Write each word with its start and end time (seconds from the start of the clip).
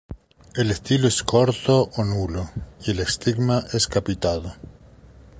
El 0.55 0.71
estilo 0.71 1.07
es 1.07 1.21
corto 1.21 1.83
o 1.95 2.03
nulo 2.03 2.49
y 2.83 2.89
el 2.89 3.01
estigma 3.01 3.63
es 3.71 3.85
capitado. 3.87 4.51